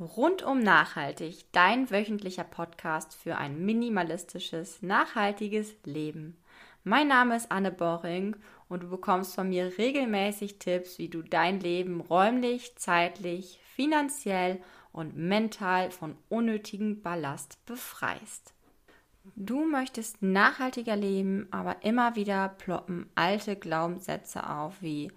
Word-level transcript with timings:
Rundum 0.00 0.60
nachhaltig, 0.60 1.50
dein 1.50 1.90
wöchentlicher 1.90 2.44
Podcast 2.44 3.16
für 3.16 3.36
ein 3.36 3.64
minimalistisches, 3.64 4.80
nachhaltiges 4.80 5.74
Leben. 5.82 6.36
Mein 6.84 7.08
Name 7.08 7.34
ist 7.34 7.50
Anne 7.50 7.72
Boring 7.72 8.36
und 8.68 8.84
du 8.84 8.90
bekommst 8.90 9.34
von 9.34 9.48
mir 9.48 9.76
regelmäßig 9.76 10.60
Tipps, 10.60 11.00
wie 11.00 11.08
du 11.08 11.22
dein 11.22 11.58
Leben 11.58 12.00
räumlich, 12.00 12.76
zeitlich, 12.76 13.58
finanziell 13.74 14.62
und 14.92 15.16
mental 15.16 15.90
von 15.90 16.16
unnötigem 16.28 17.02
Ballast 17.02 17.58
befreist. 17.66 18.54
Du 19.34 19.64
möchtest 19.64 20.22
nachhaltiger 20.22 20.94
leben, 20.94 21.48
aber 21.50 21.82
immer 21.82 22.14
wieder 22.14 22.50
ploppen 22.50 23.10
alte 23.16 23.56
Glaubenssätze 23.56 24.48
auf 24.48 24.80
wie 24.80 25.10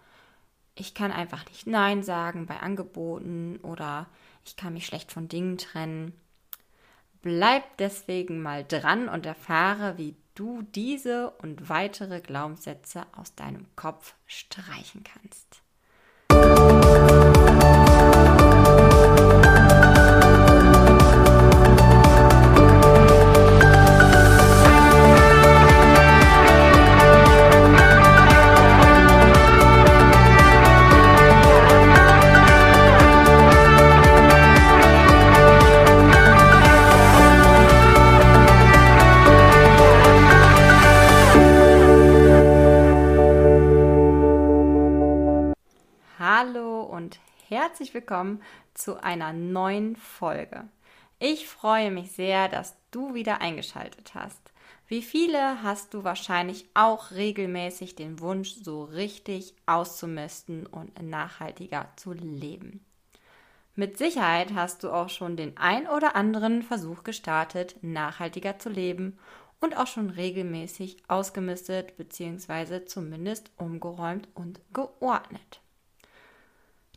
ich 0.75 0.93
kann 0.93 1.11
einfach 1.11 1.45
nicht 1.47 1.67
Nein 1.67 2.03
sagen 2.03 2.45
bei 2.45 2.59
Angeboten 2.59 3.57
oder 3.57 4.07
ich 4.45 4.55
kann 4.55 4.73
mich 4.73 4.85
schlecht 4.85 5.11
von 5.11 5.27
Dingen 5.27 5.57
trennen. 5.57 6.13
Bleib 7.21 7.77
deswegen 7.77 8.41
mal 8.41 8.65
dran 8.65 9.07
und 9.07 9.25
erfahre, 9.25 9.97
wie 9.97 10.15
du 10.33 10.63
diese 10.63 11.29
und 11.31 11.69
weitere 11.69 12.19
Glaubenssätze 12.19 13.05
aus 13.15 13.35
deinem 13.35 13.67
Kopf 13.75 14.15
streichen 14.25 15.03
kannst. 15.03 15.61
Herzlich 47.71 47.93
willkommen 47.93 48.41
zu 48.73 49.01
einer 49.01 49.31
neuen 49.31 49.95
Folge. 49.95 50.65
Ich 51.19 51.47
freue 51.47 51.89
mich 51.89 52.11
sehr, 52.11 52.49
dass 52.49 52.75
du 52.91 53.13
wieder 53.13 53.39
eingeschaltet 53.39 54.13
hast. 54.13 54.51
Wie 54.89 55.01
viele 55.01 55.63
hast 55.63 55.93
du 55.93 56.03
wahrscheinlich 56.03 56.65
auch 56.73 57.11
regelmäßig 57.11 57.95
den 57.95 58.19
Wunsch, 58.19 58.55
so 58.61 58.83
richtig 58.83 59.55
auszumisten 59.67 60.65
und 60.65 61.01
nachhaltiger 61.01 61.87
zu 61.95 62.11
leben. 62.11 62.83
Mit 63.75 63.97
Sicherheit 63.97 64.53
hast 64.53 64.83
du 64.83 64.91
auch 64.91 65.07
schon 65.07 65.37
den 65.37 65.55
ein 65.55 65.87
oder 65.87 66.17
anderen 66.17 66.63
Versuch 66.63 67.05
gestartet, 67.05 67.77
nachhaltiger 67.81 68.59
zu 68.59 68.67
leben 68.67 69.17
und 69.61 69.77
auch 69.77 69.87
schon 69.87 70.09
regelmäßig 70.09 70.97
ausgemistet 71.07 71.95
bzw. 71.95 72.83
zumindest 72.83 73.49
umgeräumt 73.55 74.27
und 74.35 74.59
geordnet. 74.73 75.60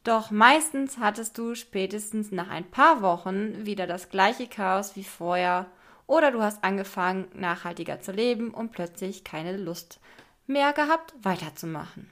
Doch 0.04 0.30
meistens 0.30 0.98
hattest 0.98 1.38
du 1.38 1.54
spätestens 1.54 2.30
nach 2.30 2.50
ein 2.50 2.70
paar 2.70 3.00
Wochen 3.00 3.64
wieder 3.64 3.86
das 3.86 4.10
gleiche 4.10 4.46
Chaos 4.46 4.96
wie 4.96 5.04
vorher 5.04 5.66
oder 6.06 6.30
du 6.30 6.42
hast 6.42 6.62
angefangen, 6.62 7.26
nachhaltiger 7.32 8.02
zu 8.02 8.12
leben 8.12 8.52
und 8.52 8.70
plötzlich 8.70 9.24
keine 9.24 9.56
Lust 9.56 10.00
mehr 10.46 10.74
gehabt, 10.74 11.14
weiterzumachen. 11.22 12.10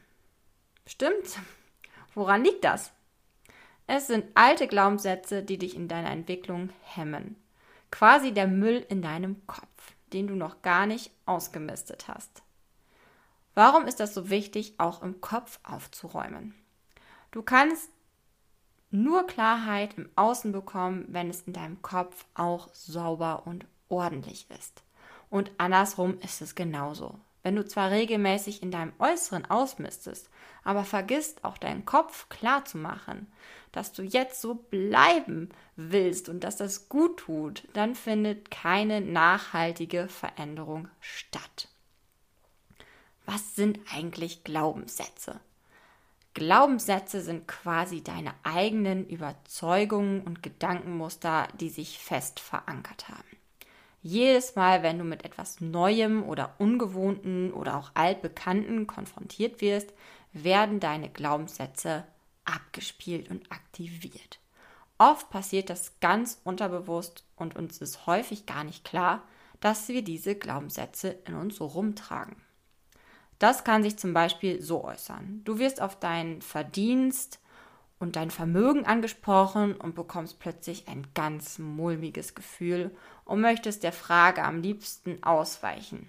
Stimmt? 0.87 1.39
Woran 2.15 2.43
liegt 2.43 2.65
das? 2.65 2.93
Es 3.87 4.07
sind 4.07 4.25
alte 4.35 4.69
Glaubenssätze, 4.69 5.43
die 5.43 5.59
dich 5.59 5.77
in 5.77 5.87
deiner 5.87 6.11
Entwicklung 6.11 6.71
hemmen. 6.83 7.37
Quasi 7.91 8.33
der 8.33 8.47
Müll 8.47 8.87
in 8.89 9.03
deinem 9.03 9.47
Kopf, 9.47 9.93
den 10.15 10.29
du 10.29 10.35
noch 10.35 10.63
gar 10.63 10.87
nicht 10.87 11.11
ausgemistet 11.27 12.09
hast. 12.09 12.43
Warum 13.55 13.87
ist 13.87 14.01
das 14.01 14.15
so 14.15 14.31
wichtig, 14.31 14.75
auch 14.79 15.03
im 15.03 15.21
Kopf 15.21 15.61
aufzuräumen? 15.63 16.55
Du 17.33 17.43
kannst 17.43 17.91
nur 18.91 19.27
Klarheit 19.27 19.95
im 19.97 20.09
Außen 20.17 20.53
bekommen, 20.53 21.07
wenn 21.09 21.31
es 21.31 21.43
in 21.43 21.55
deinem 21.55 21.81
Kopf 21.81 22.27
auch 22.35 22.69
sauber 22.75 23.47
und 23.47 23.65
ordentlich 23.89 24.47
ist. 24.51 24.83
Und 25.31 25.51
andersrum 25.57 26.19
ist 26.21 26.43
es 26.43 26.55
genauso. 26.55 27.19
Wenn 27.43 27.57
du 27.57 27.67
zwar 27.67 27.91
regelmäßig 27.91 28.63
in 28.63 28.71
deinem 28.71 28.93
Äußeren 28.99 29.47
ausmistest, 29.51 30.29
aber 30.63 30.85
vergisst 30.85 31.43
auch 31.43 31.57
deinen 31.57 31.87
Kopf 31.87 32.29
klar 32.29 32.67
zu 32.67 32.77
machen, 32.77 33.33
dass 33.73 33.93
du 33.93 34.03
jetzt 34.03 34.43
so 34.43 34.55
bleiben 34.55 35.49
willst 35.75 36.29
und 36.29 36.45
dass 36.45 36.59
das 36.59 36.91
gut 36.91 37.17
tut, 37.17 37.67
dann 37.73 37.95
findet 37.95 38.51
keine 38.51 39.01
nachhaltige 39.01 40.07
Veränderung 40.07 40.89
statt. 41.01 41.69
Was 43.25 43.57
sind 43.57 43.81
eigentlich 43.91 44.45
Glaubenssätze? 44.45 45.41
Glaubenssätze 46.35 47.21
sind 47.21 47.47
quasi 47.47 48.03
deine 48.03 48.33
eigenen 48.43 49.07
Überzeugungen 49.07 50.23
und 50.23 50.43
Gedankenmuster, 50.43 51.49
die 51.61 51.69
sich 51.69 51.99
fest 51.99 52.41
verankert 52.41 53.09
haben. 53.09 53.37
Jedes 54.03 54.57
Mal, 54.57 54.83
wenn 54.83 54.99
du 54.99 55.05
mit 55.05 55.25
etwas 55.25 55.61
Neuem 55.61 56.25
oder 56.25 56.55
Ungewohnten 56.59 57.53
oder 57.53 57.77
auch 57.77 57.91
Altbekannten 57.95 58.87
konfrontiert 58.87 59.61
wirst, 59.61 59.93
werden 60.33 60.81
deine 60.81 61.11
Glaubenssätze 61.11 62.05
abgespielt 62.45 63.31
und 63.31 63.53
aktiviert. 63.53 64.41
Oft 64.99 65.31
passiert 65.31 65.71
das 65.71 66.01
ganz 66.01 66.41
unterbewusst 66.45 67.25
und 67.37 67.57
uns 67.57 67.79
ist 67.79 68.07
häufig 68.07 68.47
gar 68.47 68.65
nicht 68.65 68.85
klar, 68.85 69.23
dass 69.61 69.89
wir 69.89 70.03
diese 70.03 70.35
Glaubenssätze 70.35 71.17
in 71.27 71.35
uns 71.35 71.61
rumtragen. 71.61 72.37
Das 73.43 73.65
kann 73.65 73.83
sich 73.83 73.97
zum 73.97 74.15
Beispiel 74.15 74.63
so 74.63 74.85
äußern. 74.85 75.41
Du 75.43 75.59
wirst 75.59 75.83
auf 75.83 75.99
deinen 75.99 76.43
Verdienst 76.43 77.41
und 77.99 78.15
dein 78.15 78.31
Vermögen 78.31 78.87
angesprochen 78.87 79.75
und 79.75 79.97
bekommst 79.97 80.39
plötzlich 80.39 80.87
ein 80.87 81.09
ganz 81.13 81.59
mulmiges 81.59 82.37
Gefühl 82.37 82.93
und 83.25 83.41
möchtest 83.41 83.83
der 83.83 83.91
Frage 83.91 84.45
am 84.45 84.63
liebsten 84.63 85.21
ausweichen. 85.25 86.09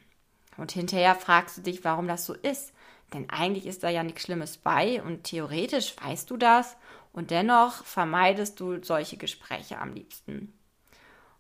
Und 0.58 0.74
hinterher 0.74 1.16
fragst 1.16 1.58
du 1.58 1.62
dich, 1.62 1.84
warum 1.84 2.08
das 2.08 2.28
so 2.28 2.36
ist. 2.36 2.72
Denn 3.16 3.28
eigentlich 3.32 3.66
ist 3.66 3.82
da 3.82 3.90
ja 3.90 4.04
nichts 4.04 4.22
Schlimmes 4.22 4.58
bei 4.58 5.02
und 5.02 5.24
theoretisch 5.24 5.96
weißt 6.04 6.30
du 6.30 6.38
das 6.38 6.78
und 7.14 7.32
dennoch 7.32 7.84
vermeidest 7.84 8.60
du 8.60 8.84
solche 8.84 9.18
Gespräche 9.18 9.80
am 9.80 9.94
liebsten. 9.94 10.54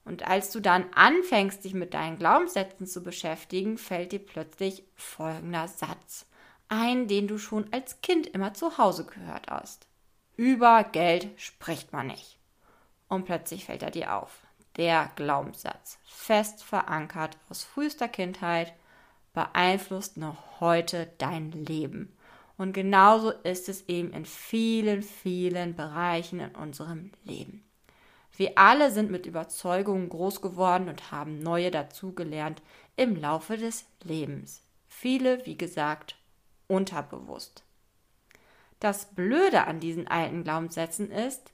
Und 0.05 0.27
als 0.27 0.51
du 0.51 0.59
dann 0.59 0.85
anfängst, 0.93 1.63
dich 1.63 1.73
mit 1.73 1.93
deinen 1.93 2.17
Glaubenssätzen 2.17 2.87
zu 2.87 3.03
beschäftigen, 3.03 3.77
fällt 3.77 4.11
dir 4.11 4.19
plötzlich 4.19 4.83
folgender 4.95 5.67
Satz 5.67 6.25
ein, 6.67 7.07
den 7.07 7.27
du 7.27 7.37
schon 7.37 7.71
als 7.71 8.01
Kind 8.01 8.27
immer 8.27 8.53
zu 8.53 8.77
Hause 8.77 9.05
gehört 9.05 9.49
hast. 9.49 9.87
Über 10.35 10.83
Geld 10.83 11.29
spricht 11.39 11.93
man 11.93 12.07
nicht. 12.07 12.39
Und 13.07 13.25
plötzlich 13.25 13.65
fällt 13.65 13.83
er 13.83 13.91
dir 13.91 14.15
auf. 14.15 14.39
Der 14.77 15.11
Glaubenssatz, 15.15 15.99
fest 16.03 16.63
verankert 16.63 17.37
aus 17.47 17.63
frühester 17.63 18.07
Kindheit, 18.07 18.73
beeinflusst 19.33 20.17
noch 20.17 20.59
heute 20.59 21.11
dein 21.19 21.51
Leben. 21.51 22.17
Und 22.57 22.73
genauso 22.73 23.29
ist 23.29 23.69
es 23.69 23.87
eben 23.87 24.11
in 24.13 24.25
vielen, 24.25 25.03
vielen 25.03 25.75
Bereichen 25.75 26.39
in 26.39 26.55
unserem 26.55 27.11
Leben. 27.23 27.63
Wir 28.35 28.57
alle 28.57 28.91
sind 28.91 29.11
mit 29.11 29.25
Überzeugungen 29.25 30.09
groß 30.09 30.41
geworden 30.41 30.89
und 30.89 31.11
haben 31.11 31.39
neue 31.39 31.69
dazugelernt 31.71 32.61
im 32.95 33.15
Laufe 33.15 33.57
des 33.57 33.85
Lebens. 34.03 34.61
Viele, 34.87 35.45
wie 35.45 35.57
gesagt, 35.57 36.15
unterbewusst. 36.67 37.63
Das 38.79 39.05
Blöde 39.05 39.65
an 39.65 39.79
diesen 39.79 40.07
alten 40.07 40.43
Glaubenssätzen 40.43 41.11
ist 41.11 41.51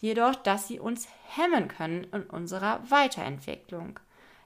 jedoch, 0.00 0.34
dass 0.34 0.68
sie 0.68 0.80
uns 0.80 1.08
hemmen 1.28 1.68
können 1.68 2.04
in 2.12 2.24
unserer 2.24 2.82
Weiterentwicklung. 2.90 4.00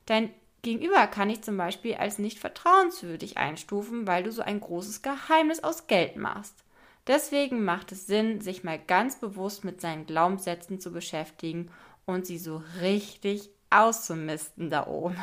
Dein 0.06 0.30
Gegenüber 0.62 1.06
kann 1.06 1.30
ich 1.30 1.42
zum 1.42 1.56
Beispiel 1.56 1.94
als 1.94 2.18
nicht 2.18 2.38
vertrauenswürdig 2.38 3.38
einstufen, 3.38 4.06
weil 4.06 4.24
du 4.24 4.32
so 4.32 4.42
ein 4.42 4.60
großes 4.60 5.02
Geheimnis 5.02 5.62
aus 5.62 5.86
Geld 5.86 6.16
machst. 6.16 6.64
Deswegen 7.08 7.64
macht 7.64 7.90
es 7.90 8.06
Sinn, 8.06 8.42
sich 8.42 8.64
mal 8.64 8.78
ganz 8.78 9.18
bewusst 9.18 9.64
mit 9.64 9.80
seinen 9.80 10.04
Glaubenssätzen 10.04 10.78
zu 10.78 10.92
beschäftigen 10.92 11.70
und 12.04 12.26
sie 12.26 12.38
so 12.38 12.62
richtig 12.80 13.48
auszumisten 13.70 14.68
da 14.68 14.86
oben. 14.86 15.16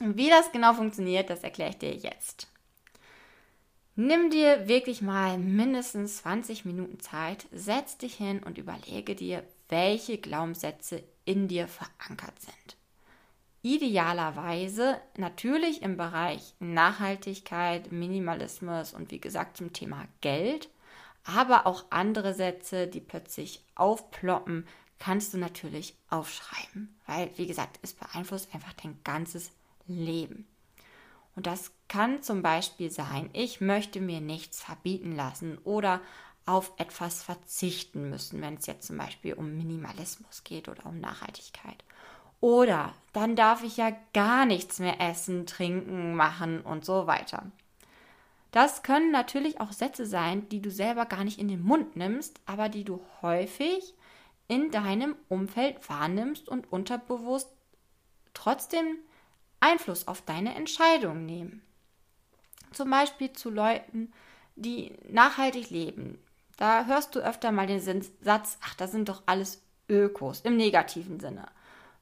Wie 0.00 0.28
das 0.28 0.50
genau 0.50 0.74
funktioniert, 0.74 1.30
das 1.30 1.44
erkläre 1.44 1.70
ich 1.70 1.78
dir 1.78 1.94
jetzt. 1.94 2.48
Nimm 3.94 4.30
dir 4.30 4.66
wirklich 4.66 5.02
mal 5.02 5.38
mindestens 5.38 6.18
20 6.18 6.64
Minuten 6.64 6.98
Zeit, 6.98 7.46
setz 7.52 7.98
dich 7.98 8.14
hin 8.14 8.42
und 8.42 8.58
überlege 8.58 9.14
dir, 9.14 9.44
welche 9.68 10.18
Glaubenssätze 10.18 11.04
in 11.24 11.46
dir 11.46 11.68
verankert 11.68 12.40
sind 12.40 12.81
idealerweise 13.62 15.00
natürlich 15.16 15.82
im 15.82 15.96
Bereich 15.96 16.54
Nachhaltigkeit, 16.58 17.92
Minimalismus 17.92 18.92
und 18.92 19.10
wie 19.10 19.20
gesagt 19.20 19.56
zum 19.56 19.72
Thema 19.72 20.04
Geld, 20.20 20.68
aber 21.24 21.66
auch 21.66 21.84
andere 21.90 22.34
Sätze, 22.34 22.88
die 22.88 23.00
plötzlich 23.00 23.64
aufploppen, 23.76 24.66
kannst 24.98 25.34
du 25.34 25.38
natürlich 25.38 25.96
aufschreiben, 26.10 26.96
weil, 27.06 27.30
wie 27.36 27.46
gesagt, 27.46 27.78
es 27.82 27.92
beeinflusst 27.92 28.52
einfach 28.54 28.72
dein 28.74 28.98
ganzes 29.04 29.52
Leben. 29.86 30.46
Und 31.34 31.46
das 31.46 31.72
kann 31.88 32.22
zum 32.22 32.42
Beispiel 32.42 32.90
sein, 32.90 33.30
ich 33.32 33.60
möchte 33.60 34.00
mir 34.00 34.20
nichts 34.20 34.62
verbieten 34.62 35.16
lassen 35.16 35.58
oder 35.64 36.00
auf 36.44 36.72
etwas 36.76 37.22
verzichten 37.22 38.10
müssen, 38.10 38.42
wenn 38.42 38.54
es 38.54 38.66
jetzt 38.66 38.86
zum 38.86 38.98
Beispiel 38.98 39.34
um 39.34 39.56
Minimalismus 39.56 40.44
geht 40.44 40.68
oder 40.68 40.86
um 40.86 41.00
Nachhaltigkeit. 41.00 41.82
Oder 42.42 42.92
dann 43.12 43.36
darf 43.36 43.62
ich 43.62 43.76
ja 43.76 43.96
gar 44.12 44.46
nichts 44.46 44.80
mehr 44.80 45.00
essen, 45.00 45.46
trinken, 45.46 46.16
machen 46.16 46.60
und 46.60 46.84
so 46.84 47.06
weiter. 47.06 47.44
Das 48.50 48.82
können 48.82 49.12
natürlich 49.12 49.60
auch 49.60 49.70
Sätze 49.70 50.04
sein, 50.04 50.48
die 50.48 50.60
du 50.60 50.68
selber 50.68 51.06
gar 51.06 51.22
nicht 51.22 51.38
in 51.38 51.46
den 51.46 51.62
Mund 51.62 51.94
nimmst, 51.94 52.40
aber 52.44 52.68
die 52.68 52.82
du 52.82 53.00
häufig 53.22 53.94
in 54.48 54.72
deinem 54.72 55.14
Umfeld 55.28 55.88
wahrnimmst 55.88 56.48
und 56.48 56.70
unterbewusst 56.72 57.48
trotzdem 58.34 58.98
Einfluss 59.60 60.08
auf 60.08 60.20
deine 60.22 60.56
Entscheidung 60.56 61.24
nehmen. 61.24 61.62
Zum 62.72 62.90
Beispiel 62.90 63.32
zu 63.32 63.50
Leuten, 63.50 64.12
die 64.56 64.96
nachhaltig 65.08 65.70
leben. 65.70 66.18
Da 66.56 66.86
hörst 66.86 67.14
du 67.14 67.20
öfter 67.20 67.52
mal 67.52 67.68
den 67.68 67.80
Satz, 67.80 68.58
ach, 68.62 68.74
das 68.74 68.90
sind 68.90 69.08
doch 69.08 69.22
alles 69.26 69.62
Ökos 69.88 70.40
im 70.40 70.56
negativen 70.56 71.20
Sinne. 71.20 71.46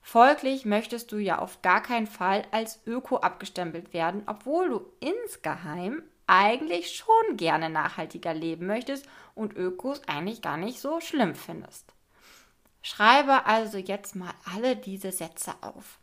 Folglich 0.02 0.64
möchtest 0.64 1.12
du 1.12 1.19
ja 1.19 1.38
auf 1.38 1.62
gar 1.62 1.82
keinen 1.82 2.06
Fall 2.06 2.44
als 2.50 2.81
Öko 2.87 3.19
abgestempelt 3.19 3.93
werden, 3.93 4.23
obwohl 4.26 4.69
du 4.69 4.87
insgeheim 5.00 6.02
eigentlich 6.26 6.97
schon 6.97 7.37
gerne 7.37 7.70
nachhaltiger 7.70 8.35
leben 8.35 8.67
möchtest 8.67 9.06
und 9.35 9.56
Ökos 9.56 10.02
eigentlich 10.06 10.43
gar 10.43 10.56
nicht 10.56 10.81
so 10.81 11.00
schlimm 11.00 11.35
findest. 11.35 11.93
Schreibe 12.82 13.47
also 13.47 13.79
jetzt 13.79 14.17
mal 14.17 14.32
alle 14.55 14.76
diese 14.76 15.12
Sätze 15.12 15.55
auf. 15.61 15.99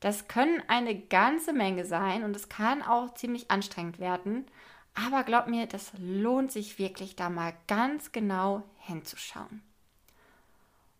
Das 0.00 0.28
können 0.28 0.62
eine 0.68 0.98
ganze 0.98 1.52
Menge 1.52 1.84
sein 1.84 2.22
und 2.22 2.36
es 2.36 2.48
kann 2.48 2.82
auch 2.82 3.14
ziemlich 3.14 3.50
anstrengend 3.50 3.98
werden. 3.98 4.46
Aber 4.94 5.24
glaub 5.24 5.48
mir, 5.48 5.66
das 5.66 5.92
lohnt 5.98 6.52
sich 6.52 6.78
wirklich, 6.78 7.16
da 7.16 7.28
mal 7.28 7.54
ganz 7.66 8.12
genau 8.12 8.62
hinzuschauen. 8.78 9.62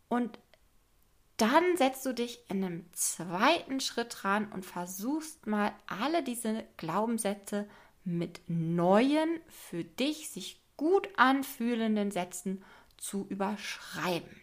Und 0.08 0.38
dann 1.36 1.76
setzt 1.76 2.06
du 2.06 2.14
dich 2.14 2.40
in 2.48 2.64
einem 2.64 2.86
zweiten 2.92 3.80
Schritt 3.80 4.16
dran 4.22 4.50
und 4.52 4.64
versuchst 4.64 5.46
mal 5.46 5.72
alle 5.86 6.22
diese 6.22 6.64
Glaubenssätze 6.76 7.68
mit 8.04 8.40
neuen, 8.46 9.40
für 9.48 9.84
dich 9.84 10.30
sich 10.30 10.60
gut 10.76 11.08
anfühlenden 11.16 12.10
Sätzen 12.10 12.64
zu 12.96 13.26
überschreiben. 13.28 14.40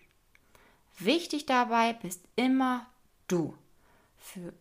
Wichtig 1.00 1.46
dabei 1.46 1.94
bist 1.94 2.24
immer 2.36 2.86
du. 3.28 3.58
Für 4.18 4.54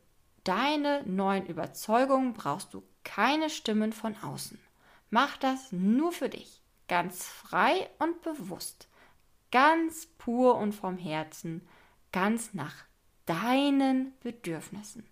deine 0.44 1.02
neuen 1.04 1.46
Überzeugungen 1.46 2.32
brauchst 2.32 2.72
du 2.72 2.82
keine 3.04 3.50
Stimmen 3.50 3.92
von 3.92 4.16
außen. 4.22 4.58
Mach 5.10 5.36
das 5.36 5.72
nur 5.72 6.12
für 6.12 6.30
dich, 6.30 6.62
ganz 6.88 7.26
frei 7.26 7.90
und 7.98 8.22
bewusst, 8.22 8.88
ganz 9.50 10.06
pur 10.06 10.56
und 10.56 10.72
vom 10.72 10.96
Herzen, 10.96 11.68
ganz 12.12 12.54
nach 12.54 12.74
deinen 13.26 14.12
Bedürfnissen. 14.20 15.06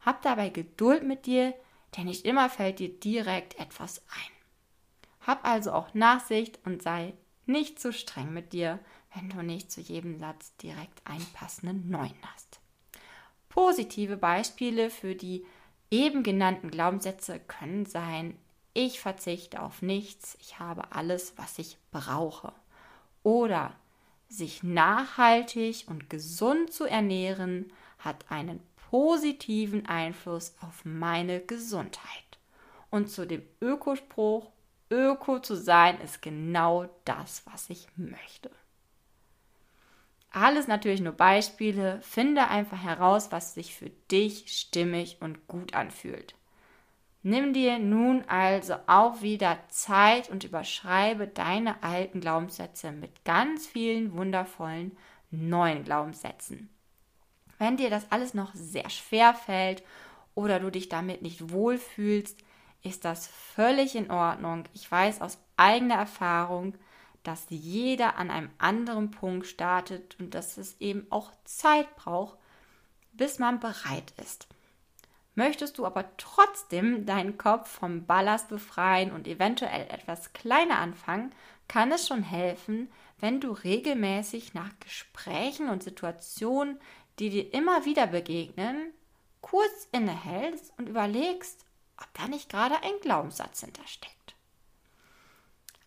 Hab 0.00 0.22
dabei 0.22 0.48
Geduld 0.48 1.02
mit 1.02 1.26
dir, 1.26 1.54
denn 1.96 2.06
nicht 2.06 2.24
immer 2.24 2.48
fällt 2.48 2.78
dir 2.78 2.88
direkt 2.88 3.58
etwas 3.58 4.02
ein. 4.08 5.26
Hab 5.26 5.46
also 5.46 5.72
auch 5.72 5.94
Nachsicht 5.94 6.58
und 6.64 6.82
sei 6.82 7.14
nicht 7.46 7.80
zu 7.80 7.92
streng 7.92 8.32
mit 8.32 8.52
dir, 8.52 8.78
wenn 9.14 9.30
du 9.30 9.42
nicht 9.42 9.72
zu 9.72 9.80
jedem 9.80 10.18
Satz 10.18 10.54
direkt 10.56 11.06
einen 11.06 11.26
passenden 11.32 11.90
neuen 11.90 12.14
hast. 12.22 12.60
Positive 13.48 14.16
Beispiele 14.16 14.90
für 14.90 15.14
die 15.14 15.44
eben 15.90 16.22
genannten 16.22 16.70
Glaubenssätze 16.70 17.40
können 17.40 17.86
sein, 17.86 18.38
ich 18.74 19.00
verzichte 19.00 19.60
auf 19.62 19.82
nichts, 19.82 20.36
ich 20.40 20.60
habe 20.60 20.92
alles, 20.92 21.32
was 21.36 21.58
ich 21.58 21.78
brauche. 21.90 22.52
Oder 23.22 23.74
sich 24.28 24.62
nachhaltig 24.62 25.84
und 25.88 26.10
gesund 26.10 26.72
zu 26.72 26.84
ernähren 26.84 27.72
hat 27.98 28.30
einen 28.30 28.60
positiven 28.90 29.86
Einfluss 29.86 30.54
auf 30.60 30.84
meine 30.84 31.40
Gesundheit. 31.40 32.38
Und 32.90 33.10
zu 33.10 33.26
dem 33.26 33.42
Ökospruch, 33.60 34.50
Öko 34.90 35.40
zu 35.40 35.56
sein, 35.56 36.00
ist 36.00 36.22
genau 36.22 36.88
das, 37.04 37.42
was 37.46 37.68
ich 37.68 37.86
möchte. 37.96 38.50
Alles 40.30 40.68
natürlich 40.68 41.00
nur 41.00 41.12
Beispiele. 41.12 42.00
Finde 42.02 42.48
einfach 42.48 42.82
heraus, 42.82 43.32
was 43.32 43.54
sich 43.54 43.74
für 43.74 43.90
dich 44.10 44.58
stimmig 44.58 45.18
und 45.20 45.46
gut 45.48 45.74
anfühlt. 45.74 46.34
Nimm 47.28 47.52
dir 47.52 47.78
nun 47.78 48.24
also 48.26 48.76
auch 48.86 49.20
wieder 49.20 49.58
Zeit 49.68 50.30
und 50.30 50.44
überschreibe 50.44 51.26
deine 51.26 51.82
alten 51.82 52.22
Glaubenssätze 52.22 52.90
mit 52.90 53.22
ganz 53.26 53.66
vielen 53.66 54.16
wundervollen 54.16 54.96
neuen 55.30 55.84
Glaubenssätzen. 55.84 56.70
Wenn 57.58 57.76
dir 57.76 57.90
das 57.90 58.10
alles 58.10 58.32
noch 58.32 58.54
sehr 58.54 58.88
schwer 58.88 59.34
fällt 59.34 59.82
oder 60.34 60.58
du 60.58 60.70
dich 60.70 60.88
damit 60.88 61.20
nicht 61.20 61.52
wohlfühlst, 61.52 62.38
ist 62.82 63.04
das 63.04 63.26
völlig 63.26 63.94
in 63.94 64.10
Ordnung. 64.10 64.64
Ich 64.72 64.90
weiß 64.90 65.20
aus 65.20 65.36
eigener 65.58 65.96
Erfahrung, 65.96 66.76
dass 67.24 67.44
jeder 67.50 68.16
an 68.16 68.30
einem 68.30 68.48
anderen 68.56 69.10
Punkt 69.10 69.46
startet 69.46 70.18
und 70.18 70.32
dass 70.32 70.56
es 70.56 70.80
eben 70.80 71.06
auch 71.10 71.30
Zeit 71.44 71.94
braucht, 71.94 72.38
bis 73.12 73.38
man 73.38 73.60
bereit 73.60 74.14
ist. 74.16 74.48
Möchtest 75.38 75.78
du 75.78 75.86
aber 75.86 76.16
trotzdem 76.16 77.06
deinen 77.06 77.38
Kopf 77.38 77.68
vom 77.68 78.06
Ballast 78.06 78.48
befreien 78.48 79.12
und 79.12 79.28
eventuell 79.28 79.82
etwas 79.82 80.32
kleiner 80.32 80.80
anfangen, 80.80 81.32
kann 81.68 81.92
es 81.92 82.08
schon 82.08 82.24
helfen, 82.24 82.90
wenn 83.20 83.40
du 83.40 83.52
regelmäßig 83.52 84.54
nach 84.54 84.72
Gesprächen 84.80 85.68
und 85.68 85.84
Situationen, 85.84 86.80
die 87.20 87.30
dir 87.30 87.54
immer 87.54 87.84
wieder 87.84 88.08
begegnen, 88.08 88.92
kurz 89.40 89.86
innehältst 89.92 90.72
und 90.76 90.88
überlegst, 90.88 91.64
ob 91.98 92.12
da 92.14 92.26
nicht 92.26 92.48
gerade 92.48 92.74
ein 92.82 92.98
Glaubenssatz 93.00 93.60
hintersteckt. 93.60 94.34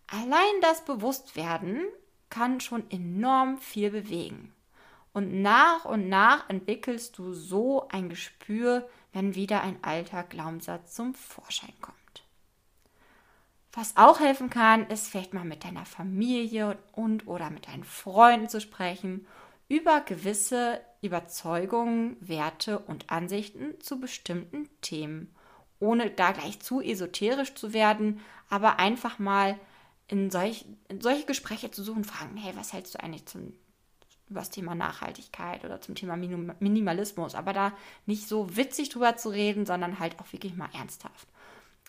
Allein 0.08 0.62
das 0.62 0.86
Bewusstwerden 0.86 1.84
kann 2.30 2.62
schon 2.62 2.90
enorm 2.90 3.58
viel 3.58 3.92
bewegen. 3.92 4.54
Und 5.12 5.42
nach 5.42 5.84
und 5.84 6.08
nach 6.08 6.50
entwickelst 6.50 7.18
du 7.18 7.34
so 7.34 7.90
ein 7.90 8.08
Gespür, 8.08 8.88
wenn 9.14 9.36
wieder 9.36 9.62
ein 9.62 9.78
alter 9.84 10.24
Glaubenssatz 10.24 10.96
zum 10.96 11.14
Vorschein 11.14 11.74
kommt. 11.82 11.98
Was 13.74 13.96
auch 13.96 14.20
helfen 14.20 14.50
kann, 14.50 14.88
ist 14.88 15.08
vielleicht 15.08 15.34
mal 15.34 15.46
mit 15.46 15.64
deiner 15.64 15.86
Familie 15.86 16.78
und 16.92 17.28
oder 17.28 17.50
mit 17.50 17.68
deinen 17.68 17.86
Freunden 17.86 18.50
zu 18.50 18.60
sprechen 18.60 19.26
über 19.70 20.02
gewisse 20.02 20.82
Überzeugungen, 21.02 22.18
Werte 22.20 22.80
und 22.80 23.10
Ansichten 23.10 23.80
zu 23.80 24.02
bestimmten 24.02 24.70
Themen, 24.82 25.34
ohne 25.80 26.12
da 26.12 26.34
gleich 26.34 26.60
zu 26.60 26.82
esoterisch 26.82 27.56
zu 27.56 27.72
werden, 27.72 28.20
aber 28.50 28.80
einfach 28.80 29.18
mal 29.18 29.58
in, 30.10 30.30
solch, 30.30 30.66
in 30.90 31.00
solche 31.00 31.26
Gespräche 31.26 31.72
zu 31.72 31.84
suchen, 31.84 32.04
fragen, 32.04 32.36
hey, 32.36 32.54
was 32.58 32.74
hältst 32.74 32.96
du 32.96 33.00
eigentlich 33.02 33.26
zum, 33.28 33.54
über 34.32 34.40
das 34.40 34.50
Thema 34.50 34.74
Nachhaltigkeit 34.76 35.64
oder 35.64 35.82
zum 35.82 35.96
Thema 35.96 36.16
Minimalismus, 36.16 37.36
aber 37.36 37.54
da 37.54 37.74
nicht 38.06 38.28
so 38.28 38.56
witzig 38.56 38.90
drüber 38.90 39.16
zu 39.18 39.30
reden, 39.30 39.66
sondern 39.66 40.00
halt 40.00 40.20
auch 40.20 40.32
wirklich 40.34 40.56
mal 40.56 40.70
ernsthaft. 40.74 41.28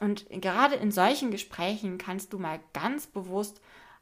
Und 0.00 0.26
gerade 0.30 0.74
in 0.74 0.90
solchen 0.90 1.30
Gesprächen 1.30 1.96
kannst 1.98 2.32
du 2.32 2.38
mal 2.38 2.60
ganz 2.72 3.06
bewusst 3.06 3.60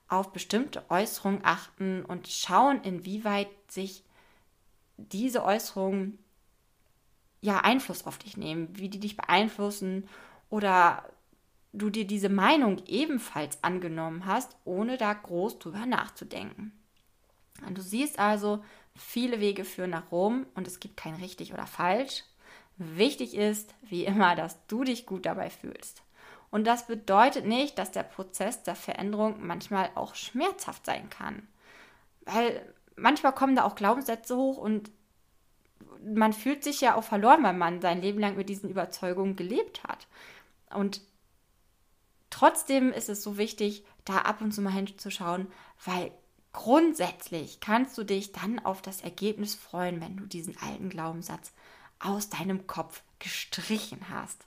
auf 0.08 0.32
bestimmte 0.32 0.82
Äußerungen 0.90 1.40
achten 1.44 2.04
und 2.04 2.26
schauen, 2.26 2.82
inwieweit 2.82 3.48
sich 3.68 4.02
diese 4.96 5.44
Äußerungen 5.44 6.18
ja 7.40 7.58
Einfluss 7.58 8.06
auf 8.06 8.18
dich 8.18 8.36
nehmen, 8.36 8.68
wie 8.76 8.88
die 8.88 9.00
dich 9.00 9.16
beeinflussen 9.16 10.08
oder 10.48 11.08
du 11.72 11.90
dir 11.90 12.06
diese 12.06 12.28
Meinung 12.28 12.82
ebenfalls 12.86 13.62
angenommen 13.62 14.26
hast, 14.26 14.56
ohne 14.64 14.96
da 14.96 15.12
groß 15.12 15.58
drüber 15.58 15.86
nachzudenken. 15.86 16.72
Und 17.66 17.76
du 17.76 17.82
siehst 17.82 18.18
also, 18.18 18.64
viele 18.94 19.40
Wege 19.40 19.64
führen 19.64 19.90
nach 19.90 20.10
Rom 20.10 20.46
und 20.54 20.66
es 20.66 20.80
gibt 20.80 20.96
kein 20.96 21.14
richtig 21.14 21.52
oder 21.52 21.66
falsch. 21.66 22.24
Wichtig 22.76 23.34
ist, 23.34 23.74
wie 23.82 24.04
immer, 24.04 24.34
dass 24.34 24.66
du 24.66 24.84
dich 24.84 25.06
gut 25.06 25.26
dabei 25.26 25.50
fühlst. 25.50 26.02
Und 26.50 26.66
das 26.66 26.86
bedeutet 26.86 27.46
nicht, 27.46 27.78
dass 27.78 27.92
der 27.92 28.02
Prozess 28.02 28.62
der 28.62 28.74
Veränderung 28.74 29.46
manchmal 29.46 29.90
auch 29.94 30.14
schmerzhaft 30.14 30.86
sein 30.86 31.08
kann. 31.10 31.46
Weil 32.22 32.74
manchmal 32.96 33.34
kommen 33.34 33.54
da 33.54 33.64
auch 33.64 33.74
Glaubenssätze 33.74 34.36
hoch 34.36 34.56
und 34.56 34.90
man 36.02 36.32
fühlt 36.32 36.64
sich 36.64 36.80
ja 36.80 36.96
auch 36.96 37.04
verloren, 37.04 37.42
weil 37.42 37.54
man 37.54 37.80
sein 37.80 38.00
Leben 38.00 38.18
lang 38.18 38.36
mit 38.36 38.48
diesen 38.48 38.70
Überzeugungen 38.70 39.36
gelebt 39.36 39.84
hat. 39.84 40.08
Und 40.70 41.02
Trotzdem 42.30 42.92
ist 42.92 43.08
es 43.08 43.22
so 43.22 43.36
wichtig, 43.36 43.84
da 44.04 44.18
ab 44.18 44.40
und 44.40 44.52
zu 44.52 44.62
mal 44.62 44.72
hinzuschauen, 44.72 45.48
weil 45.84 46.12
grundsätzlich 46.52 47.60
kannst 47.60 47.96
du 47.98 48.04
dich 48.04 48.32
dann 48.32 48.58
auf 48.58 48.82
das 48.82 49.00
Ergebnis 49.00 49.54
freuen, 49.54 50.00
wenn 50.00 50.16
du 50.16 50.26
diesen 50.26 50.56
alten 50.58 50.88
Glaubenssatz 50.88 51.52
aus 51.98 52.28
deinem 52.28 52.66
Kopf 52.66 53.02
gestrichen 53.18 54.08
hast. 54.10 54.46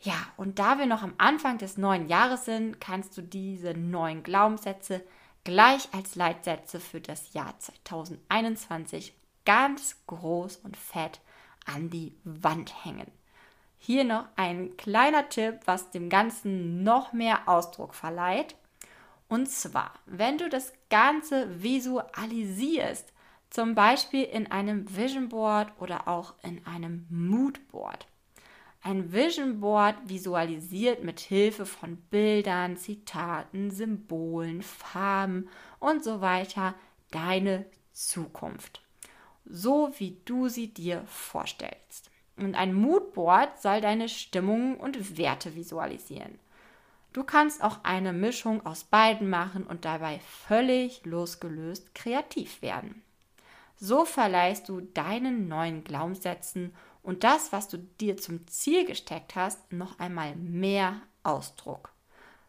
Ja, 0.00 0.16
und 0.36 0.58
da 0.58 0.78
wir 0.78 0.86
noch 0.86 1.02
am 1.02 1.14
Anfang 1.16 1.58
des 1.58 1.78
neuen 1.78 2.08
Jahres 2.08 2.44
sind, 2.44 2.80
kannst 2.80 3.16
du 3.16 3.22
diese 3.22 3.72
neuen 3.72 4.22
Glaubenssätze 4.22 5.02
gleich 5.44 5.88
als 5.92 6.14
Leitsätze 6.14 6.80
für 6.80 7.00
das 7.00 7.32
Jahr 7.32 7.58
2021 7.58 9.14
ganz 9.44 9.96
groß 10.06 10.56
und 10.56 10.76
fett 10.76 11.20
an 11.64 11.90
die 11.90 12.14
Wand 12.24 12.84
hängen. 12.84 13.10
Hier 13.78 14.04
noch 14.04 14.26
ein 14.36 14.76
kleiner 14.76 15.28
Tipp, 15.28 15.60
was 15.66 15.90
dem 15.90 16.08
Ganzen 16.08 16.82
noch 16.82 17.12
mehr 17.12 17.48
Ausdruck 17.48 17.94
verleiht. 17.94 18.56
Und 19.34 19.48
zwar, 19.48 19.90
wenn 20.06 20.38
du 20.38 20.48
das 20.48 20.72
Ganze 20.90 21.60
visualisierst, 21.60 23.12
zum 23.50 23.74
Beispiel 23.74 24.22
in 24.22 24.48
einem 24.48 24.96
Vision 24.96 25.28
Board 25.28 25.72
oder 25.80 26.06
auch 26.06 26.34
in 26.44 26.64
einem 26.64 27.04
Mood 27.10 27.66
Board. 27.66 28.06
Ein 28.80 29.12
Vision 29.12 29.58
Board 29.58 29.96
visualisiert 30.06 31.02
mit 31.02 31.18
Hilfe 31.18 31.66
von 31.66 31.96
Bildern, 31.96 32.76
Zitaten, 32.76 33.72
Symbolen, 33.72 34.62
Farben 34.62 35.48
und 35.80 36.04
so 36.04 36.20
weiter 36.20 36.76
deine 37.10 37.66
Zukunft, 37.92 38.82
so 39.44 39.92
wie 39.98 40.16
du 40.24 40.48
sie 40.48 40.72
dir 40.72 41.02
vorstellst. 41.08 42.08
Und 42.36 42.54
ein 42.54 42.72
Moodboard 42.72 43.60
soll 43.60 43.80
deine 43.80 44.08
Stimmungen 44.08 44.76
und 44.76 45.18
Werte 45.18 45.56
visualisieren. 45.56 46.38
Du 47.14 47.22
kannst 47.22 47.62
auch 47.62 47.78
eine 47.84 48.12
Mischung 48.12 48.66
aus 48.66 48.82
beiden 48.82 49.30
machen 49.30 49.62
und 49.64 49.84
dabei 49.84 50.18
völlig 50.48 51.06
losgelöst 51.06 51.94
kreativ 51.94 52.60
werden. 52.60 53.02
So 53.76 54.04
verleihst 54.04 54.68
du 54.68 54.80
deinen 54.80 55.46
neuen 55.46 55.84
Glaubenssätzen 55.84 56.74
und 57.04 57.22
das, 57.22 57.52
was 57.52 57.68
du 57.68 57.78
dir 57.78 58.16
zum 58.16 58.44
Ziel 58.48 58.84
gesteckt 58.84 59.36
hast, 59.36 59.72
noch 59.72 60.00
einmal 60.00 60.34
mehr 60.34 61.02
Ausdruck. 61.22 61.92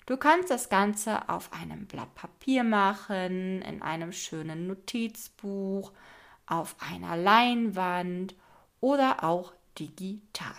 Du 0.07 0.17
kannst 0.17 0.49
das 0.49 0.67
Ganze 0.67 1.29
auf 1.29 1.53
einem 1.53 1.85
Blatt 1.85 2.15
Papier 2.15 2.63
machen, 2.63 3.61
in 3.61 3.83
einem 3.83 4.11
schönen 4.13 4.65
Notizbuch, 4.65 5.91
auf 6.47 6.75
einer 6.79 7.15
Leinwand 7.15 8.33
oder 8.81 9.23
auch 9.23 9.53
digital. 9.77 10.55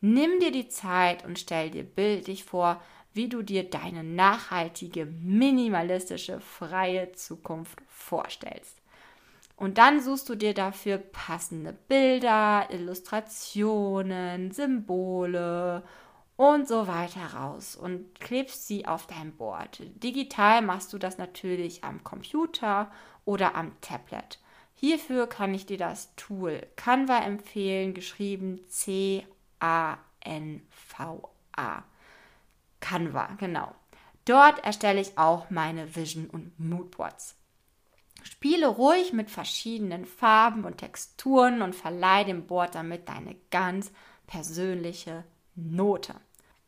Nimm 0.00 0.40
dir 0.40 0.50
die 0.50 0.68
Zeit 0.68 1.24
und 1.24 1.38
stell 1.38 1.70
dir 1.70 1.84
bildlich 1.84 2.42
vor, 2.42 2.82
wie 3.14 3.28
du 3.28 3.42
dir 3.42 3.68
deine 3.68 4.04
nachhaltige, 4.04 5.06
minimalistische, 5.06 6.40
freie 6.40 7.12
Zukunft 7.12 7.78
vorstellst. 7.88 8.78
Und 9.56 9.78
dann 9.78 10.00
suchst 10.00 10.28
du 10.28 10.34
dir 10.34 10.54
dafür 10.54 10.98
passende 10.98 11.72
Bilder, 11.72 12.66
Illustrationen, 12.70 14.50
Symbole 14.50 15.82
und 16.36 16.66
so 16.66 16.88
weiter 16.88 17.34
raus 17.34 17.76
und 17.76 18.18
klebst 18.18 18.66
sie 18.66 18.86
auf 18.86 19.06
dein 19.06 19.36
Board. 19.36 19.80
Digital 20.02 20.62
machst 20.62 20.92
du 20.92 20.98
das 20.98 21.18
natürlich 21.18 21.84
am 21.84 22.02
Computer 22.02 22.90
oder 23.24 23.54
am 23.54 23.80
Tablet. 23.80 24.40
Hierfür 24.74 25.28
kann 25.28 25.54
ich 25.54 25.66
dir 25.66 25.78
das 25.78 26.12
Tool 26.16 26.66
Canva 26.74 27.18
empfehlen, 27.18 27.94
geschrieben 27.94 28.58
C-A-N-V-A. 28.66 29.22
Canva, 32.82 33.36
genau. 33.38 33.74
Dort 34.26 34.62
erstelle 34.64 35.00
ich 35.00 35.16
auch 35.16 35.48
meine 35.48 35.96
Vision- 35.96 36.28
und 36.28 36.58
Moodboards. 36.60 37.36
Spiele 38.22 38.68
ruhig 38.68 39.12
mit 39.12 39.30
verschiedenen 39.30 40.04
Farben 40.04 40.64
und 40.64 40.78
Texturen 40.78 41.62
und 41.62 41.74
verleihe 41.74 42.26
dem 42.26 42.46
Board 42.46 42.74
damit 42.74 43.08
deine 43.08 43.36
ganz 43.50 43.90
persönliche 44.26 45.24
Note. 45.54 46.14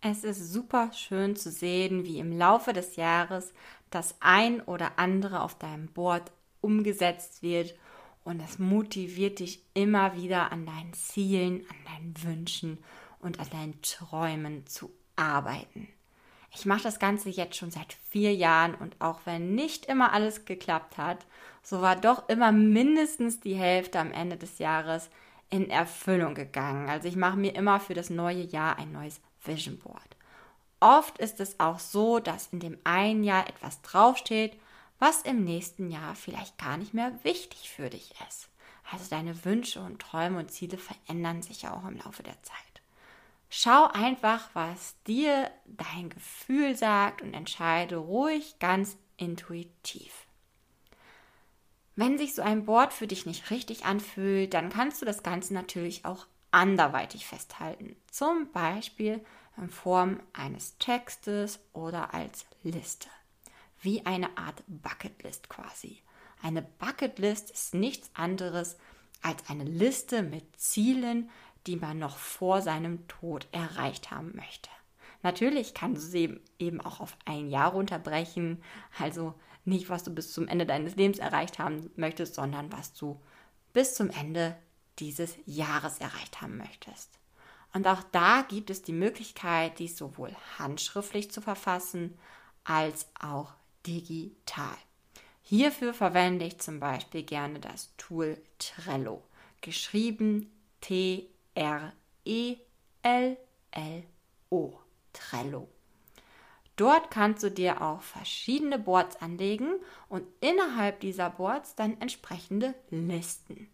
Es 0.00 0.24
ist 0.24 0.52
super 0.52 0.92
schön 0.92 1.36
zu 1.36 1.50
sehen, 1.50 2.04
wie 2.04 2.18
im 2.18 2.36
Laufe 2.36 2.72
des 2.72 2.96
Jahres 2.96 3.52
das 3.90 4.16
ein 4.20 4.60
oder 4.62 4.98
andere 4.98 5.42
auf 5.42 5.56
deinem 5.56 5.86
Board 5.86 6.32
umgesetzt 6.60 7.42
wird 7.42 7.74
und 8.24 8.40
es 8.40 8.58
motiviert 8.58 9.38
dich 9.38 9.62
immer 9.74 10.16
wieder 10.16 10.50
an 10.50 10.66
deinen 10.66 10.92
Zielen, 10.94 11.64
an 11.70 11.76
deinen 11.84 12.22
Wünschen 12.22 12.78
und 13.20 13.38
an 13.38 13.48
deinen 13.50 13.82
Träumen 13.82 14.66
zu 14.66 14.90
arbeiten. 15.16 15.88
Ich 16.54 16.66
mache 16.66 16.84
das 16.84 16.98
Ganze 16.98 17.30
jetzt 17.30 17.56
schon 17.56 17.70
seit 17.70 17.92
vier 18.10 18.34
Jahren 18.34 18.74
und 18.76 19.00
auch 19.00 19.20
wenn 19.24 19.54
nicht 19.54 19.86
immer 19.86 20.12
alles 20.12 20.44
geklappt 20.44 20.98
hat, 20.98 21.26
so 21.62 21.82
war 21.82 21.96
doch 21.96 22.28
immer 22.28 22.52
mindestens 22.52 23.40
die 23.40 23.54
Hälfte 23.54 23.98
am 23.98 24.12
Ende 24.12 24.36
des 24.36 24.58
Jahres 24.58 25.10
in 25.50 25.68
Erfüllung 25.68 26.34
gegangen. 26.34 26.88
Also 26.88 27.08
ich 27.08 27.16
mache 27.16 27.36
mir 27.36 27.54
immer 27.54 27.80
für 27.80 27.94
das 27.94 28.08
neue 28.08 28.42
Jahr 28.42 28.78
ein 28.78 28.92
neues 28.92 29.20
Vision 29.44 29.78
Board. 29.78 30.16
Oft 30.80 31.18
ist 31.18 31.40
es 31.40 31.58
auch 31.58 31.78
so, 31.78 32.20
dass 32.20 32.48
in 32.52 32.60
dem 32.60 32.78
einen 32.84 33.24
Jahr 33.24 33.48
etwas 33.48 33.82
draufsteht, 33.82 34.56
was 34.98 35.22
im 35.22 35.44
nächsten 35.44 35.90
Jahr 35.90 36.14
vielleicht 36.14 36.58
gar 36.58 36.76
nicht 36.76 36.94
mehr 36.94 37.12
wichtig 37.24 37.70
für 37.70 37.90
dich 37.90 38.14
ist. 38.28 38.48
Also 38.92 39.06
deine 39.10 39.44
Wünsche 39.44 39.80
und 39.80 40.00
Träume 40.00 40.38
und 40.38 40.52
Ziele 40.52 40.78
verändern 40.78 41.42
sich 41.42 41.62
ja 41.62 41.74
auch 41.74 41.88
im 41.88 41.96
Laufe 41.96 42.22
der 42.22 42.40
Zeit. 42.42 42.73
Schau 43.56 43.86
einfach, 43.86 44.50
was 44.54 45.00
dir 45.04 45.48
dein 45.64 46.10
Gefühl 46.10 46.74
sagt 46.74 47.22
und 47.22 47.34
entscheide 47.34 47.98
ruhig 47.98 48.58
ganz 48.58 48.96
intuitiv. 49.16 50.26
Wenn 51.94 52.18
sich 52.18 52.34
so 52.34 52.42
ein 52.42 52.64
Board 52.64 52.92
für 52.92 53.06
dich 53.06 53.26
nicht 53.26 53.52
richtig 53.52 53.84
anfühlt, 53.84 54.54
dann 54.54 54.70
kannst 54.70 55.02
du 55.02 55.06
das 55.06 55.22
Ganze 55.22 55.54
natürlich 55.54 56.04
auch 56.04 56.26
anderweitig 56.50 57.26
festhalten. 57.26 57.94
Zum 58.10 58.50
Beispiel 58.50 59.24
in 59.56 59.70
Form 59.70 60.18
eines 60.32 60.76
Textes 60.78 61.60
oder 61.72 62.12
als 62.12 62.46
Liste. 62.64 63.08
Wie 63.80 64.04
eine 64.04 64.36
Art 64.36 64.64
Bucketlist 64.66 65.48
quasi. 65.48 66.02
Eine 66.42 66.62
Bucketlist 66.62 67.52
ist 67.52 67.72
nichts 67.72 68.10
anderes 68.14 68.76
als 69.22 69.48
eine 69.48 69.64
Liste 69.64 70.22
mit 70.22 70.44
Zielen, 70.60 71.30
die 71.66 71.76
man 71.76 71.98
noch 71.98 72.16
vor 72.16 72.62
seinem 72.62 73.06
Tod 73.08 73.46
erreicht 73.52 74.10
haben 74.10 74.32
möchte. 74.34 74.70
Natürlich 75.22 75.72
kannst 75.72 76.02
du 76.02 76.06
sie 76.10 76.40
eben 76.58 76.80
auch 76.80 77.00
auf 77.00 77.16
ein 77.24 77.48
Jahr 77.48 77.72
runterbrechen, 77.72 78.62
also 78.98 79.34
nicht, 79.64 79.88
was 79.88 80.04
du 80.04 80.14
bis 80.14 80.32
zum 80.32 80.46
Ende 80.48 80.66
deines 80.66 80.96
Lebens 80.96 81.18
erreicht 81.18 81.58
haben 81.58 81.90
möchtest, 81.96 82.34
sondern 82.34 82.70
was 82.70 82.92
du 82.92 83.20
bis 83.72 83.94
zum 83.94 84.10
Ende 84.10 84.56
dieses 84.98 85.36
Jahres 85.46 85.98
erreicht 85.98 86.42
haben 86.42 86.58
möchtest. 86.58 87.18
Und 87.72 87.88
auch 87.88 88.02
da 88.12 88.42
gibt 88.42 88.70
es 88.70 88.82
die 88.82 88.92
Möglichkeit, 88.92 89.78
dies 89.78 89.96
sowohl 89.96 90.34
handschriftlich 90.58 91.30
zu 91.30 91.40
verfassen 91.40 92.16
als 92.62 93.08
auch 93.18 93.54
digital. 93.86 94.76
Hierfür 95.42 95.92
verwende 95.92 96.46
ich 96.46 96.60
zum 96.60 96.80
Beispiel 96.80 97.22
gerne 97.22 97.58
das 97.58 97.94
Tool 97.96 98.40
Trello, 98.58 99.22
geschrieben 99.60 100.52
T 100.80 101.28
R-E-L-L-O. 101.54 102.64
Trello. 105.12 105.68
Dort 106.76 107.10
kannst 107.10 107.42
du 107.44 107.50
dir 107.50 107.82
auch 107.82 108.02
verschiedene 108.02 108.78
Boards 108.78 109.16
anlegen 109.16 109.74
und 110.08 110.26
innerhalb 110.40 111.00
dieser 111.00 111.30
Boards 111.30 111.76
dann 111.76 112.00
entsprechende 112.00 112.74
Listen. 112.90 113.68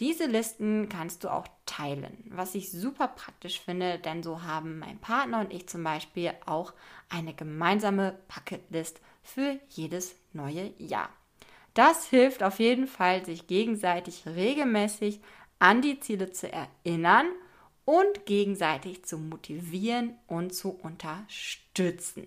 Diese 0.00 0.26
Listen 0.26 0.88
kannst 0.88 1.22
du 1.22 1.32
auch 1.32 1.46
teilen, 1.66 2.24
was 2.30 2.56
ich 2.56 2.72
super 2.72 3.06
praktisch 3.06 3.60
finde, 3.60 4.00
denn 4.00 4.24
so 4.24 4.42
haben 4.42 4.80
mein 4.80 4.98
Partner 4.98 5.40
und 5.40 5.52
ich 5.52 5.68
zum 5.68 5.84
Beispiel 5.84 6.32
auch 6.44 6.72
eine 7.08 7.34
gemeinsame 7.34 8.18
Bucketlist 8.34 9.00
für 9.22 9.60
jedes 9.68 10.16
neue 10.32 10.72
Jahr. 10.78 11.10
Das 11.74 12.06
hilft 12.06 12.42
auf 12.42 12.58
jeden 12.58 12.88
Fall, 12.88 13.24
sich 13.24 13.46
gegenseitig 13.46 14.26
regelmäßig 14.26 15.20
an 15.62 15.80
die 15.80 16.00
Ziele 16.00 16.32
zu 16.32 16.50
erinnern 16.52 17.26
und 17.84 18.26
gegenseitig 18.26 19.04
zu 19.04 19.16
motivieren 19.16 20.18
und 20.26 20.52
zu 20.52 20.70
unterstützen. 20.70 22.26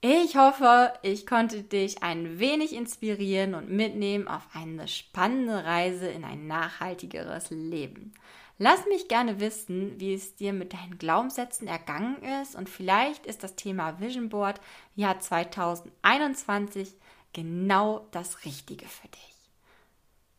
Ich 0.00 0.36
hoffe, 0.36 0.92
ich 1.02 1.24
konnte 1.24 1.62
dich 1.62 2.02
ein 2.02 2.40
wenig 2.40 2.74
inspirieren 2.74 3.54
und 3.54 3.70
mitnehmen 3.70 4.26
auf 4.26 4.42
eine 4.54 4.88
spannende 4.88 5.64
Reise 5.64 6.08
in 6.08 6.24
ein 6.24 6.48
nachhaltigeres 6.48 7.50
Leben. 7.50 8.12
Lass 8.58 8.84
mich 8.86 9.06
gerne 9.06 9.38
wissen, 9.38 10.00
wie 10.00 10.14
es 10.14 10.34
dir 10.34 10.52
mit 10.52 10.72
deinen 10.72 10.98
Glaubenssätzen 10.98 11.68
ergangen 11.68 12.16
ist 12.42 12.56
und 12.56 12.68
vielleicht 12.68 13.24
ist 13.24 13.44
das 13.44 13.54
Thema 13.54 14.00
Vision 14.00 14.30
Board 14.30 14.60
Jahr 14.96 15.20
2021 15.20 16.92
genau 17.32 18.08
das 18.10 18.44
Richtige 18.44 18.86
für 18.86 19.08
dich. 19.08 19.33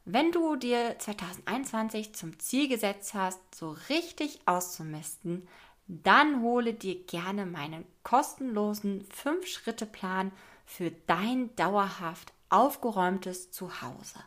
Wenn 0.07 0.31
du 0.31 0.55
dir 0.55 0.99
2021 0.99 2.13
zum 2.13 2.37
Ziel 2.37 2.69
gesetzt 2.69 3.15
hast, 3.15 3.39
so 3.55 3.75
richtig 3.89 4.39
auszumisten, 4.45 5.47
dann 5.87 6.43
hole 6.43 6.75
dir 6.75 7.03
gerne 7.05 7.47
meinen 7.47 7.85
kostenlosen 8.03 9.07
5-Schritte-Plan 9.09 10.31
für 10.63 10.91
dein 11.07 11.55
dauerhaft 11.55 12.33
aufgeräumtes 12.49 13.49
Zuhause. 13.49 14.19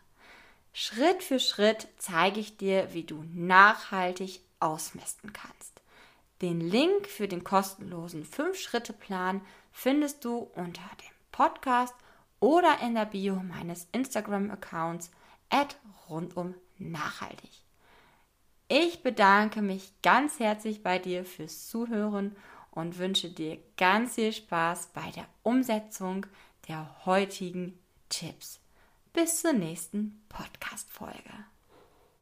Schritt 0.72 1.22
für 1.22 1.38
Schritt 1.38 1.86
zeige 1.98 2.40
ich 2.40 2.56
dir, 2.56 2.92
wie 2.92 3.04
du 3.04 3.24
nachhaltig 3.32 4.40
ausmisten 4.58 5.32
kannst. 5.32 5.80
Den 6.42 6.60
Link 6.60 7.06
für 7.06 7.28
den 7.28 7.44
kostenlosen 7.44 8.24
5-Schritte-Plan 8.24 9.42
findest 9.70 10.24
du 10.24 10.38
unter 10.56 10.82
dem 11.00 11.14
Podcast 11.30 11.94
oder 12.40 12.80
in 12.82 12.94
der 12.94 13.06
Bio 13.06 13.36
meines 13.36 13.86
Instagram-Accounts 13.92 15.12
at 15.50 15.76
rundum 16.08 16.54
nachhaltig. 16.78 17.50
Ich 18.68 19.02
bedanke 19.02 19.62
mich 19.62 19.92
ganz 20.02 20.38
herzlich 20.38 20.82
bei 20.82 20.98
dir 20.98 21.24
fürs 21.24 21.68
Zuhören 21.68 22.36
und 22.70 22.98
wünsche 22.98 23.30
dir 23.30 23.58
ganz 23.76 24.16
viel 24.16 24.32
Spaß 24.32 24.88
bei 24.92 25.10
der 25.12 25.26
Umsetzung 25.42 26.26
der 26.68 27.06
heutigen 27.06 27.78
Tipps. 28.08 28.60
Bis 29.12 29.40
zur 29.40 29.54
nächsten 29.54 30.22
Podcast-Folge. 30.28 31.32